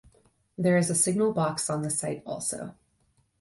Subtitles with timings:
[0.57, 2.73] There is a signal box on site also.